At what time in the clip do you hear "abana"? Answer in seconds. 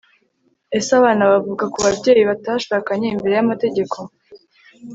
0.99-1.23